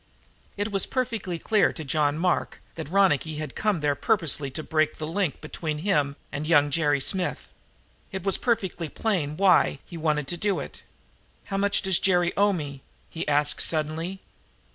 [0.57, 4.97] It was perfectly clear to John Mark that Ronicky had come there purposely to break
[4.97, 7.53] the link between him and young Jerry Smith.
[8.11, 10.81] It was perfectly plain why he wanted to do it.
[11.43, 14.21] "How much does Jerry owe me?" he asked suddenly.